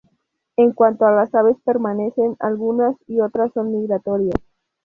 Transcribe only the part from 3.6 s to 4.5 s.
migratorias.